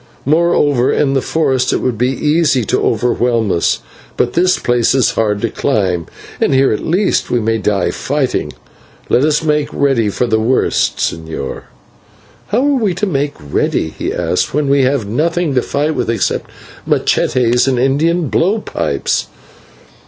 [0.25, 3.81] Moreover in the forest it would be easy to overwhelm us,
[4.17, 6.07] but this place is hard to climb,
[6.39, 8.51] and here at least we may die fighting.
[9.09, 11.65] Let us make ready for the worst, señor."
[12.47, 16.09] "How are we to make ready," he asked, "when we have nothing to fight with
[16.09, 16.49] except
[16.89, 19.27] /machetes/ and Indian blow pipes?